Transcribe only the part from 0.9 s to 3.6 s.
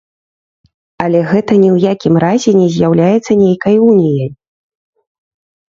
Але гэта ні ў якім разе не з'яўляецца